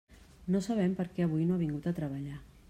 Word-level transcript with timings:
No 0.55 0.61
sabem 0.67 0.95
per 1.01 1.05
què 1.19 1.27
avui 1.27 1.47
no 1.51 1.59
ha 1.59 1.63
vingut 1.65 1.87
a 1.93 1.95
treballar. 2.01 2.41